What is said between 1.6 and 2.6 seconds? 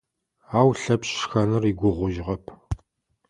игугъужьыгъэп.